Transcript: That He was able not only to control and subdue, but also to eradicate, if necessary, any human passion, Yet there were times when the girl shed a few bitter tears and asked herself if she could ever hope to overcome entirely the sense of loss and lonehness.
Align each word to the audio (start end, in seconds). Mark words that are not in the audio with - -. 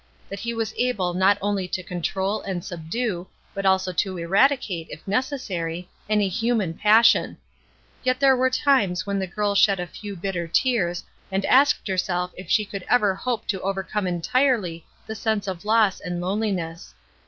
That 0.29 0.39
He 0.39 0.55
was 0.55 0.73
able 0.79 1.13
not 1.13 1.37
only 1.43 1.67
to 1.67 1.83
control 1.83 2.41
and 2.41 2.65
subdue, 2.65 3.27
but 3.53 3.67
also 3.67 3.93
to 3.93 4.17
eradicate, 4.17 4.87
if 4.89 5.07
necessary, 5.07 5.87
any 6.09 6.27
human 6.27 6.73
passion, 6.73 7.37
Yet 8.01 8.19
there 8.19 8.35
were 8.35 8.49
times 8.49 9.05
when 9.05 9.19
the 9.19 9.27
girl 9.27 9.53
shed 9.53 9.79
a 9.79 9.85
few 9.85 10.15
bitter 10.15 10.47
tears 10.47 11.03
and 11.31 11.45
asked 11.45 11.87
herself 11.87 12.31
if 12.35 12.49
she 12.49 12.65
could 12.65 12.83
ever 12.89 13.13
hope 13.13 13.45
to 13.49 13.61
overcome 13.61 14.07
entirely 14.07 14.83
the 15.05 15.13
sense 15.13 15.47
of 15.47 15.65
loss 15.65 15.99
and 15.99 16.19
lonehness. 16.19 16.95